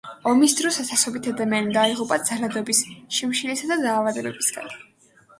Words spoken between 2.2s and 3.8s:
ძალადობის, შიმშილისა და